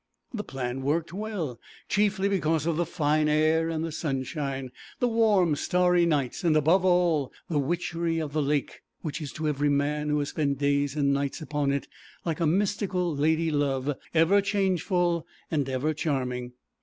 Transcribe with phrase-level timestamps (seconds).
[0.33, 5.55] The plan worked well, chiefly because of the fine air and the sunshine, the warm
[5.55, 10.09] starry nights, and, above all, the witchery of the lake, which is to every man
[10.09, 11.87] who has spent days and nights upon it
[12.25, 16.53] like a mystical lady love, ever changeful and ever charming.